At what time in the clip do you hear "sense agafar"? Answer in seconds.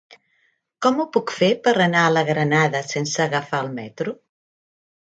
2.95-3.65